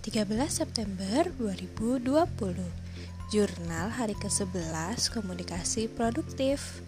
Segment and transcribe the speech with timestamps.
[0.00, 2.08] 13 September 2020
[3.28, 6.80] Jurnal hari ke-11 Komunikasi Produktif.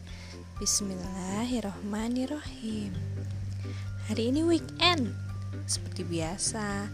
[0.57, 2.97] Bismillahirrohmanirrohim.
[4.09, 5.13] Hari ini weekend.
[5.69, 6.89] Seperti biasa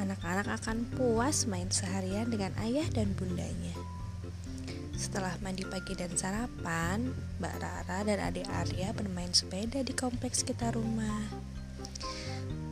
[0.00, 3.76] Anak-anak akan puas main seharian dengan ayah dan bundanya.
[4.96, 7.12] Setelah mandi pagi dan sarapan
[7.44, 11.28] Mbak Rara dan adik Arya bermain sepeda di kompleks kita rumah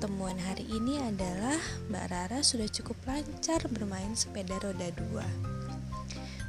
[0.07, 1.59] Temuan hari ini adalah
[1.91, 5.27] Mbak Rara sudah cukup lancar bermain sepeda roda dua.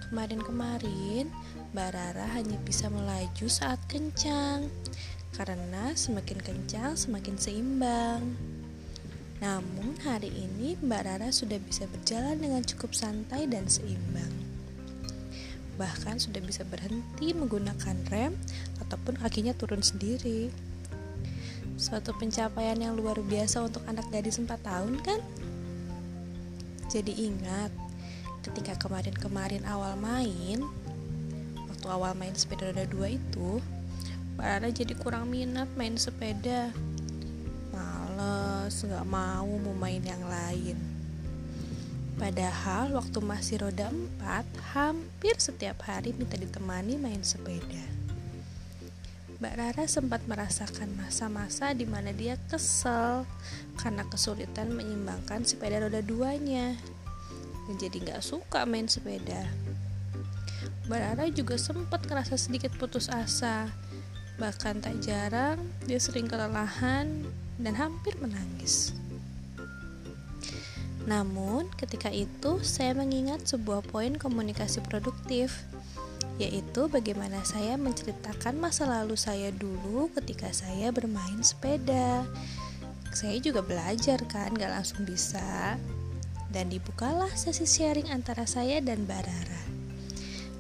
[0.05, 1.25] Kemarin-kemarin,
[1.73, 4.70] Mbak Rara hanya bisa melaju saat kencang,
[5.34, 8.38] karena semakin kencang semakin seimbang.
[9.41, 14.37] Namun hari ini Mbak Rara sudah bisa berjalan dengan cukup santai dan seimbang.
[15.81, 18.37] Bahkan sudah bisa berhenti menggunakan rem
[18.85, 20.53] ataupun kakinya turun sendiri.
[21.77, 25.21] Suatu pencapaian yang luar biasa untuk anak gadis 4 tahun kan?
[26.90, 27.70] Jadi ingat,
[28.41, 30.66] ketika kemarin-kemarin awal main,
[31.70, 33.62] waktu awal main sepeda roda dua itu,
[34.34, 36.74] Mbak Rara jadi kurang minat main sepeda.
[37.70, 40.82] Males, gak mau mau main yang lain.
[42.18, 43.94] Padahal waktu masih roda
[44.26, 48.07] 4, hampir setiap hari minta ditemani main sepeda.
[49.38, 53.21] Mbak Rara sempat merasakan masa-masa di mana dia kesel
[53.77, 56.74] karena kesulitan menyeimbangkan sepeda roda duanya
[57.76, 59.44] jadi nggak suka main sepeda.
[60.88, 63.68] Mbak Rara juga sempat ngerasa sedikit putus asa,
[64.40, 67.28] bahkan tak jarang dia sering kelelahan
[67.59, 68.96] dan hampir menangis.
[71.03, 75.68] Namun, ketika itu saya mengingat sebuah poin komunikasi produktif
[76.38, 82.25] yaitu bagaimana saya menceritakan masa lalu saya dulu ketika saya bermain sepeda.
[83.09, 85.81] Saya juga belajar kan, gak langsung bisa.
[86.53, 89.66] Dan dibukalah sesi sharing antara saya dan Barara.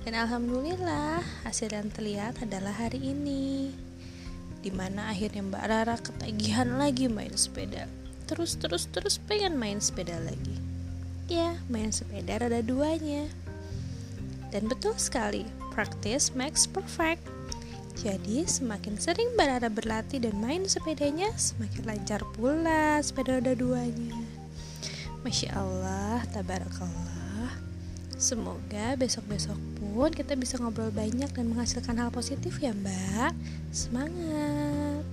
[0.01, 3.69] Dan alhamdulillah hasil yang terlihat adalah hari ini.
[4.63, 7.85] Di mana akhirnya Mbak Rara ketagihan lagi main sepeda.
[8.25, 10.57] Terus terus terus pengen main sepeda lagi.
[11.27, 13.27] Ya, main sepeda rada duanya.
[14.47, 15.43] Dan betul sekali,
[15.77, 17.21] practice makes perfect.
[18.01, 24.17] Jadi semakin sering Barara berlatih dan main sepedanya, semakin lancar pula sepeda roda duanya.
[25.21, 27.53] Masya Allah, tabarakallah.
[28.17, 33.37] Semoga besok-besok pun kita bisa ngobrol banyak dan menghasilkan hal positif ya mbak.
[33.69, 35.05] Semangat!